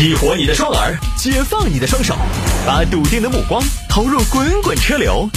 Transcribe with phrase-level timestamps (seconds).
[0.00, 2.16] 激活你的双耳，解放你的双手，
[2.66, 5.28] 把笃定的目光投入滚滚车流。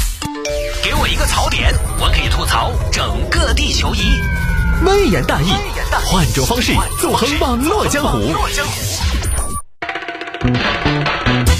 [0.81, 4.21] 给我一个槽点，我可以吐槽整个地球仪。
[4.85, 5.49] 微言大义，
[6.05, 6.71] 换种方式
[7.01, 8.33] 纵横网络江湖。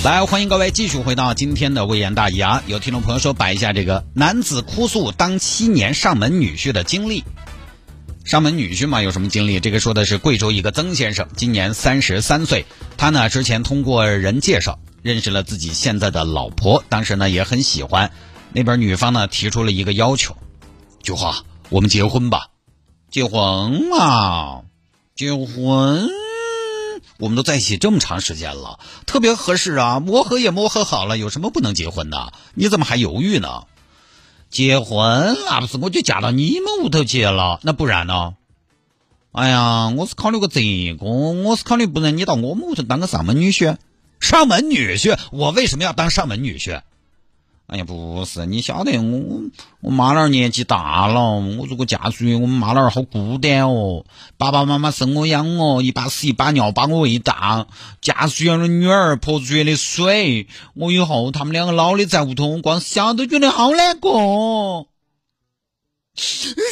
[0.06, 2.64] 来，欢迎各位继续回到今天的微言大义啊！
[2.68, 7.26] 有听众朋友说摆一下这个男子哭诉当七年上门女婿的经历。
[8.24, 9.60] 上门女婿嘛，有什么经历？
[9.60, 12.66] 这个说的是贵州一个曾先生，今年三十三岁。
[12.96, 18.12] 他呢之前通过人介绍认识了自己现在的老婆，当时呢也很喜欢。
[18.54, 20.38] 那边女方呢提出了一个要求：
[21.02, 22.48] 菊花，我们结婚吧。
[23.12, 24.62] 结婚啊，
[25.16, 26.10] 结婚，
[27.20, 32.32] 我们都在一起这么长时间了，特别合适啊，磨合也磨合好了，有什么不能结婚的？
[32.54, 33.66] 你怎么还犹豫呢？
[34.54, 38.36] 结婚那不是我就嫁到你们屋头去了，那不然呢？
[39.32, 40.62] 哎呀，我是考虑过这
[40.96, 43.78] 个，我是考虑不能你到我们屋头当个上门女婿，
[44.20, 46.84] 上门女婿，我为什么要当上门女婿？
[47.66, 49.42] 哎呀，不是，你晓得我
[49.80, 54.06] 我妈那儿年纪大了，我如果嫁出去，我们妈那儿好孤单哦。
[54.38, 57.68] 爸爸妈妈生我养我，一把屎一把尿把我喂大，
[58.02, 64.88] 嫁出去的女儿泼出去的水，我以后他们两个老的在屋头，我光想都觉得好难过。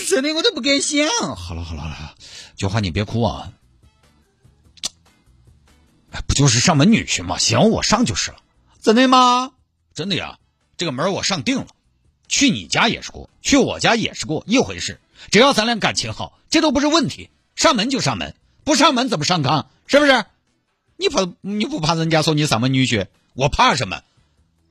[0.08, 1.08] 真的，我都不敢想。
[1.36, 2.16] 好了好了好了，
[2.56, 3.52] 菊花你别哭啊。
[6.12, 7.38] 哎，不就是上门女婿吗？
[7.40, 8.38] 行，我上就是了。
[8.82, 9.54] 真的吗？
[9.96, 10.38] 真的呀。
[10.82, 11.68] 这个门我上定了，
[12.28, 15.00] 去你家也是过，去我家也是过，一回事。
[15.30, 17.30] 只要咱俩感情好，这都不是问题。
[17.56, 19.66] 上门就上门，不上门怎么上炕？
[19.86, 20.26] 是不是？
[20.98, 23.06] 你怕你不怕人家说你上门女婿？
[23.36, 24.02] 我怕什么？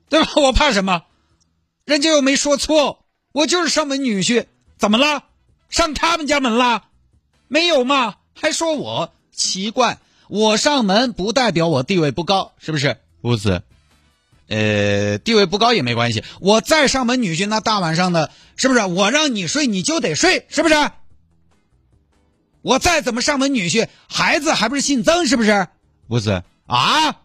[0.08, 0.32] 对吧？
[0.42, 1.04] 我怕什么？
[1.84, 4.46] 人家又没说错，我就是上门女婿，
[4.78, 5.26] 怎么了？
[5.68, 6.86] 上他们家门了？
[7.46, 8.16] 没有嘛？
[8.34, 10.00] 还说我奇怪？
[10.26, 12.96] 我上门不代表我地位不高，是不是？
[13.22, 13.62] 不是。
[14.50, 16.24] 呃，地位不高也没关系。
[16.40, 18.84] 我再上门女婿，那大晚上的，是不是？
[18.84, 20.74] 我让你睡，你就得睡，是不是？
[22.62, 25.68] 我再怎么上门女婿，孩子还不是姓曾，是不是？
[26.08, 27.16] 不是啊。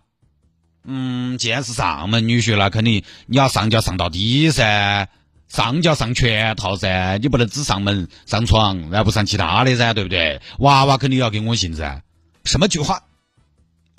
[0.83, 5.09] 嗯，既然是上门女婿，那肯定你要上就要上到底噻，
[5.47, 10.39] 上就要上全套噻，你不能只上门上床，然后不上其他的噻，对不对？
[10.59, 12.03] 娃娃肯定要给我姓噻。
[12.43, 13.01] 什么句话？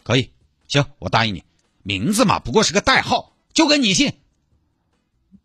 [0.05, 0.31] 可以，
[0.69, 1.43] 行，我答应你。
[1.87, 4.15] 名字嘛，不过是个代号，就跟你姓。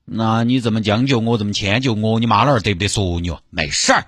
[0.05, 3.43] 那你这么将就我，这么迁就我，你妈那儿得不得说你哦？
[3.51, 4.07] 没事儿，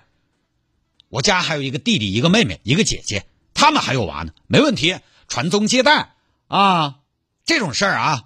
[1.10, 4.96] 我家还有一个弟弟，一个妹妹，一个姐姐，他们还有娃呢，没问题，
[5.28, 6.16] 传宗接代
[6.48, 7.02] 啊，
[7.46, 8.24] 这种事儿啊，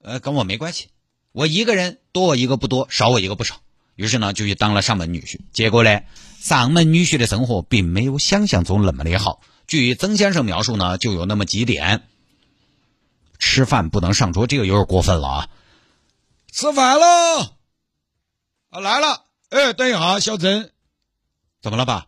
[0.00, 0.88] 呃，跟我没关系，
[1.32, 3.56] 我一个人多我一个不多，少我一个不少。
[3.94, 5.40] 于是呢，就去当了上门女婿。
[5.52, 6.00] 结果呢，
[6.40, 9.42] 上门女婿的生活并没有想象中那么的好。
[9.66, 12.08] 据曾先生描述呢，就有那么几点。
[13.38, 15.48] 吃饭不能上桌，这个有点过分了啊！
[16.52, 17.56] 吃饭喽，
[18.70, 20.70] 啊来了，哎，等一下，小曾，
[21.60, 22.06] 怎么了，爸？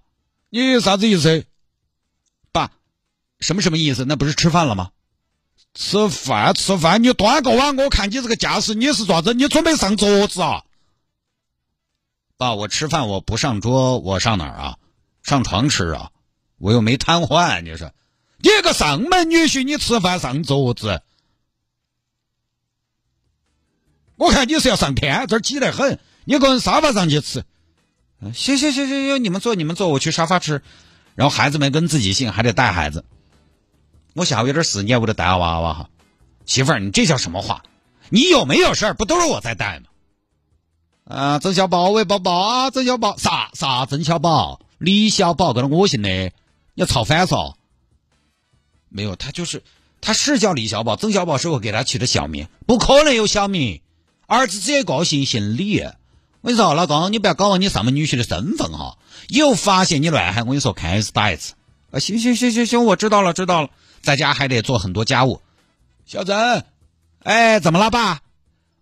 [0.50, 1.44] 你啥子意思？
[2.53, 2.70] 爸，
[3.41, 4.04] 什么什么意思？
[4.04, 4.91] 那不是吃饭了吗？
[5.75, 9.34] 吃饭，吃饭，你端个碗，我看你这个架势，你是爪子？
[9.34, 10.64] 你准备上桌子啊？
[12.37, 14.78] 爸，我吃饭我不上桌，我上哪儿啊？
[15.22, 16.12] 上床吃啊？
[16.58, 17.93] 我又没瘫痪，你说，
[18.38, 21.03] 你个上门女婿，你吃饭上桌子？
[24.16, 27.44] 我看你是要上天，这儿挤得很，你个人沙发上去吃。
[28.32, 30.62] 行行行行行，你们坐你们坐，我去沙发吃。
[31.15, 33.05] 然后孩子们跟自己姓，还得带孩子。
[34.15, 35.91] 我下午有点事，你也不得带娃娃哈。
[36.47, 37.62] 媳妇儿，你这叫什么话？
[38.09, 38.94] 你有没有事儿？
[38.94, 39.87] 不都是我在带吗？
[41.05, 46.32] 啊，曾小宝，喂宝宝啊，曾小宝，啥啥曾小宝，李小宝，跟着我姓的，你
[46.75, 47.55] 要吵翻嗦？
[48.88, 49.62] 没有，他就是
[50.00, 53.82] 他是叫李小宝，曾小宝是我给他起的小名，不可能有小名。
[54.26, 55.81] 儿子只有一个姓，姓李。
[55.81, 58.98] 我跟你说，老公，你不要搞忘你上门女婿的身份哈。
[59.28, 61.54] 以后发现你乱喊，我跟你说，看一次打一次。
[61.91, 63.70] 啊，行行行行行，我知道了知道了。
[64.00, 65.40] 在家还得做很多家务。
[66.05, 66.64] 小曾，
[67.23, 68.20] 哎，怎么了，爸？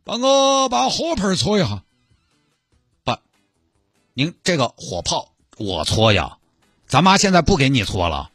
[0.03, 1.83] 帮我把火盆搓一下。
[3.05, 3.21] 爸，
[4.13, 6.39] 您这个火炮我搓呀。
[6.87, 8.31] 咱妈现在不给你搓了。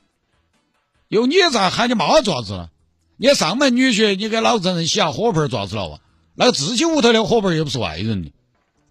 [1.07, 2.69] 有你咋喊你妈做啥子？
[3.17, 6.00] 你上门女婿，你给老丈人洗下火盆做啥子了哇？
[6.39, 8.31] 那个自己屋头的火盆又不是外人。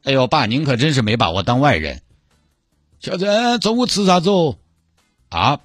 [0.05, 2.03] 哎呦，爸，您可真是没把我当外人。
[3.01, 4.57] 小郑，中午吃啥子哦？
[5.31, 5.61] 啊，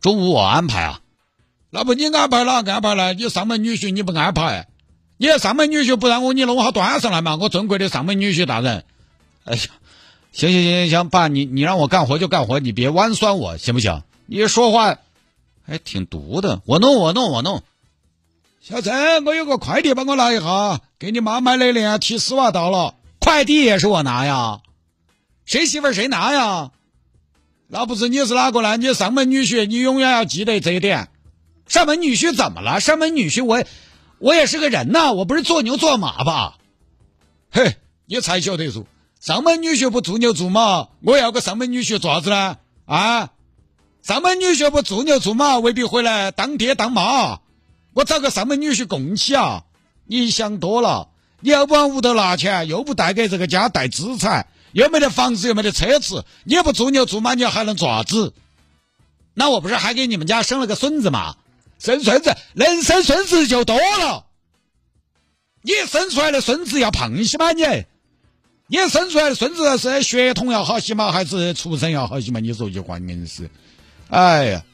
[0.00, 1.00] 中午我安排啊。
[1.70, 3.12] 那不你安排哪安排呢？
[3.12, 4.66] 你上门女婿你不安排？
[5.16, 7.36] 你上门女婿不让我你弄好端上来嘛？
[7.36, 8.84] 我尊贵的上门女婿大人。
[9.44, 9.62] 哎呀，
[10.32, 14.02] 行行行行行，爸，你你让我干活就干活，你别玩酸我行不行？
[14.26, 14.98] 你说话
[15.64, 16.60] 还挺毒的。
[16.64, 17.62] 我弄，我弄，我弄。
[18.64, 22.94] 小陈，我有个快递，帮我拿一下，给你妈买的连提丝袜到了。
[23.18, 24.60] 快递也是我拿呀，
[25.44, 26.70] 谁媳妇谁拿呀？
[27.66, 28.76] 那不是你是哪个呢？
[28.76, 31.08] 你上门女婿，你永远要记得这一点。
[31.66, 32.78] 上门女婿怎么了？
[32.78, 33.64] 上门女婿，我
[34.18, 36.58] 我也是个人呐，我不是做牛做马吧？
[37.50, 38.86] 嘿，你才晓得说，
[39.18, 42.58] 上门女婿不做牛做马，我要个上门女婿做啥子呢？
[42.86, 43.30] 啊，
[44.02, 47.40] 上门女婿不做牛做马，未必回来当爹当妈。
[47.94, 49.64] 我找个上门女婿供起啊！
[50.04, 51.08] 你想多了，
[51.40, 58.32] 你要不往屋头拿钱，又不带给这个家带资产，又没得房子，又没得车子，你也不做牛做马，你还能做啥子？
[59.34, 61.36] 那我不是还给你们家生了个孙子吗？
[61.78, 64.26] 生孙子能生孙子就多了。
[65.62, 67.52] 你生出来的孙子要胖些吗？
[67.52, 67.62] 你，
[68.66, 71.12] 你生出来的孙子是血统要好些吗？
[71.12, 72.40] 还是出身要好些吗？
[72.40, 73.50] 你说句话硬是，
[74.08, 74.64] 哎呀。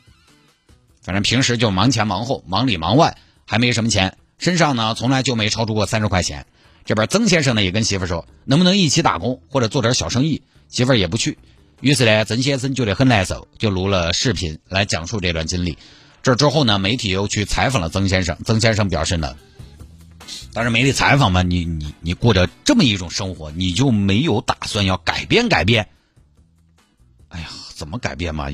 [1.09, 3.17] 反正平时就忙前忙后，忙里忙外，
[3.47, 6.45] 还没什么钱，身上呢从来就没超出过三十块钱。
[6.85, 10.43] 这边曾先生呢也跟媳妇说，能不能一起打工或者做点小生意？
[10.69, 11.39] 媳妇儿也不去。
[11.81, 15.79] 于是呢，曾先生就得很难受，就录了视频来讲述这段经历。
[16.23, 19.35] 这之后呢，媒体又去采访了曾先生，曾先生表示呢，
[20.53, 25.89] 当然媒体采访嘛，你你你过着这么一种生活，你就没有打算要改变改变？
[27.31, 28.49] 哎呀，怎么改变嘛，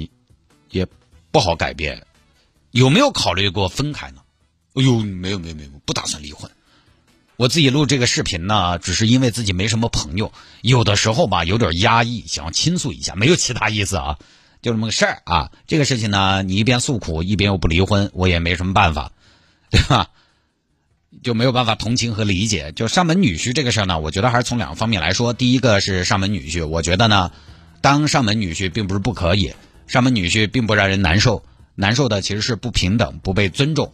[0.71, 0.87] 也
[1.33, 2.07] 不好改变。
[2.75, 4.23] 有没有考虑过分开呢？
[4.75, 6.51] 哎呦，没有没有没有，不打算离婚。
[7.37, 14.19] 我自己录这个视频呢，只是因为自己没什么朋友，有的时候吧有点压抑，想要倾诉一下，没有其他意思啊，
[14.61, 15.53] 就这么个事儿啊。
[15.69, 19.13] 这个事情呢，你一边诉苦，一边又不离婚，我也没什么办法，
[19.71, 20.11] 对吧？
[21.23, 22.73] 就没有办法同情和理解。
[22.73, 25.33] 就上门女婿这个事儿呢，我觉得还是从两个方面来说。
[25.33, 27.31] 第一个是上门女婿，我觉得呢，
[27.81, 29.55] 当上门女婿并不是不可以，
[29.87, 31.45] 上门女婿并不让人难受。
[31.75, 33.93] 难受的其实是不平等、不被尊重。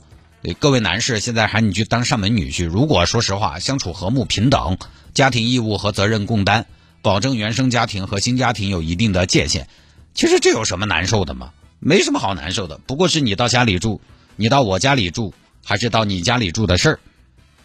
[0.58, 4.78] 各位男士，现在喊你去当上门女婿，如果说实话，相处和睦、平等，
[5.14, 6.66] 家庭义务和责任共担，
[7.02, 9.68] 保证原生家庭和新家庭有一定的界限，
[10.14, 11.52] 其实这有什么难受的吗？
[11.78, 14.00] 没什么好难受的，不过是你到家里住，
[14.36, 15.32] 你到我家里住，
[15.64, 17.00] 还是到你家里住的事儿。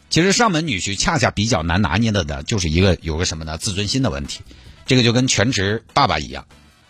[0.09, 3.57] 其实上门女婿恰恰比较难拿捏的呢，就是一个有个什么呢？
[3.57, 4.41] 自尊心的问题。
[4.85, 6.45] 这个就跟全职爸爸一样。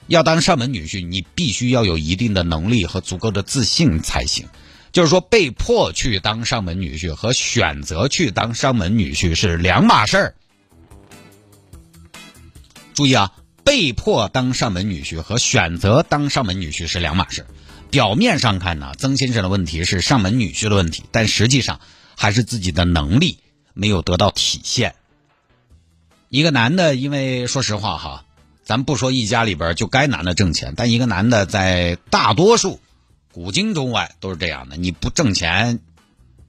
[0.07, 4.47] 要当上门女婿，你必须要有一定的能力和足够的自信才行。
[4.91, 10.35] 就是说，被迫去当上门女婿和选择去当上门女婿是两码事儿。
[12.93, 13.33] 注意啊，
[13.65, 17.47] 被迫当上门女婿和选择当上门女婿是两码事儿。
[17.91, 21.81] 表面上看呢，曾先生的问题是上门女婿的问题，但实际上
[22.15, 23.39] 还是自己的能力
[23.73, 24.95] 没有得到体现。
[26.29, 28.24] 一个男的，因为说实话哈。
[28.65, 32.79] 咱不说一家里边就该男的挣钱，但一个男的在大多数
[33.31, 34.75] 古今中外都是这样的。
[34.75, 35.79] 你不挣钱，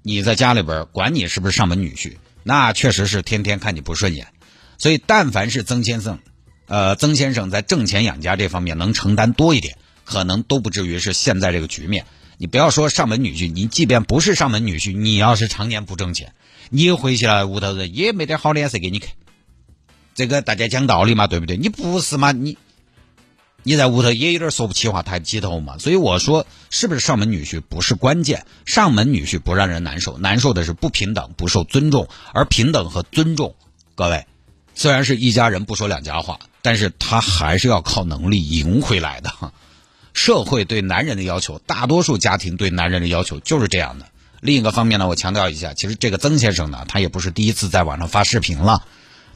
[0.01, 4.29] 你在家里边管你是不是上门女婿，那确实是天天看你不顺眼。
[4.79, 6.19] 所以，但凡是曾先生，
[6.67, 12.07] 呃，曾先生在挣钱养家这方面能承担多一点，可能都不至于是现在这个局面。
[12.39, 16.33] 你不要说上门女婿，你即便不是上门女婿，你要是常年不挣钱，
[16.71, 19.11] 你回去了屋头人也没点好脸色给你看。
[20.17, 21.59] 这个大家讲道理嘛，对不对？
[21.59, 22.33] 你不是嘛？
[22.33, 22.57] 你
[23.63, 25.77] 你在屋头也有点说不起话，抬不起头嘛。
[25.77, 32.09] 所以我说，是不是上门女婿不是关键，上门女婿不让人难受，难受的是不平等、不受尊重。
[32.33, 33.55] 而平等和尊重，
[33.95, 34.25] 各位
[34.75, 39.31] 虽然是一家人不说两家话，但是他还是要靠能力赢回来的。
[40.15, 44.07] 社会对男人的要求，大多数家庭对男人的要求就是这样的。
[44.41, 48.83] 另一个方面呢，我强调一下，其实这个曾先生呢，他也不是第一次在网上发视频了。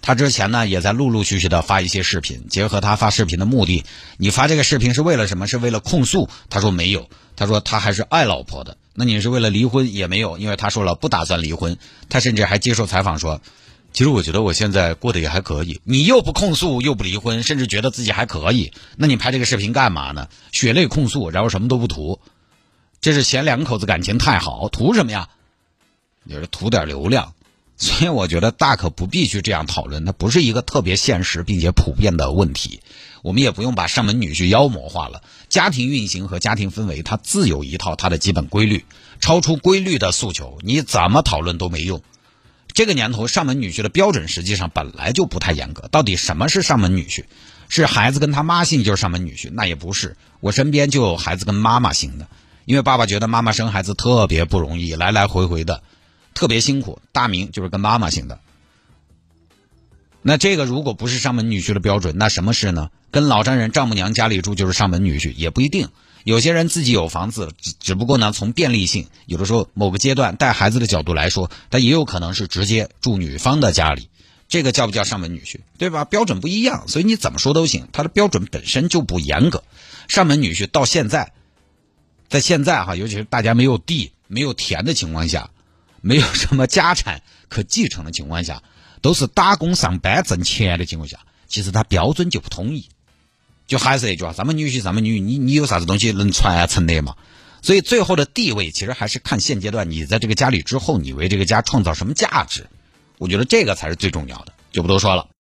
[0.03, 3.85] 他之前呢也在陆陆续续的发一些视频，结合他发视频的目的，
[4.17, 5.47] 你发这个视频是为了什么？
[5.47, 6.29] 是为了控诉？
[6.49, 8.77] 他说没有，他说他还是爱老婆的。
[8.95, 11.77] 那你是为了离婚也没有，因为他说了不打算离婚。
[12.09, 13.41] 他甚至还接受采访说，
[13.93, 15.81] 其实我觉得我现在过得也还可以。
[15.85, 20.29] 你又不控诉，又不离婚，甚至觉得自己还可以，那你拍这个视频干嘛呢？
[20.53, 22.21] 血泪控诉，然后什么都不图，
[23.01, 25.29] 这是嫌两口子感情太好，图什么呀？
[26.25, 27.33] 也是图点流量。
[27.81, 32.81] 所以我觉得大可不必去这样讨论，它不是一个特别现实并且普遍的问题。
[33.23, 35.23] 我们也不用把上门女婿妖魔化了。
[35.49, 38.85] 家庭运行和家庭氛围，它自有一套它的基本规律。
[39.19, 42.03] 超出规律的诉求，你怎么讨论都没用。
[42.75, 45.89] 这个年头，上门女婿的标准实际上本来就不太严格。
[45.89, 47.25] 到底什么是上门女婿？
[47.71, 49.51] 是孩子跟他妈姓就是上门女婿？
[49.53, 50.19] 那也不是。
[50.41, 52.29] 我身边就有孩子跟妈妈姓的，
[52.67, 55.83] 因为爸爸觉得妈妈生孩子特别不容易，来来回回的。
[56.35, 58.41] 特别辛苦，大名就是跟妈妈姓的。
[60.23, 62.91] 那这个如果不是上门女婿的标准，那什么是呢？
[63.11, 65.89] 跟老丈人、丈母娘家里住就是上门女婿，也不一定。
[66.25, 74.11] 有些人自己有房子，只只不过呢，从便利性，有的时候某个阶段带孩子的角度来说，他也有可能是直接住女方的家里，
[74.47, 76.05] 这个叫不叫上门女婿，对吧？
[76.05, 79.65] 标准不一样，所以你怎么说都行，他的标准本身就不严格。
[80.09, 81.33] 上门女婿到现在，
[82.29, 85.49] 在现在哈，尤其是大家没有地、没有田的情况下，
[86.01, 88.63] 没有什么家产可继承的情况下，
[89.03, 92.89] 都是打工上班挣钱的情况下，其实他标准就不统一。
[93.67, 97.17] 就还是那句话，咱们女婿、咱们女，你你有啥子东西能传承的嘛？
[97.63, 102.67] 所以最后的地位，其实还是看现阶段你在这个家里之后，你为这个家创造什么价值。
[103.19, 105.29] 我觉得这个才是最重要的，就不多说了。